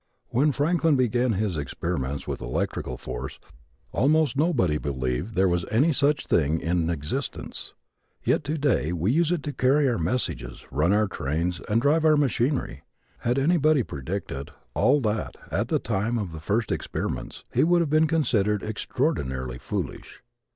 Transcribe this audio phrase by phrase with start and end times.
[0.29, 3.37] When Franklin began his experiments with electrical force
[3.91, 7.75] almost nobody believed there was any such thing in existence.
[8.23, 12.17] Yet today we use it to carry our messages, run our trains and drive our
[12.17, 12.81] machinery.
[13.19, 17.91] Had anybody predicted all that at the time of the first experiments he would have
[17.91, 20.23] been considered extraordinarily foolish.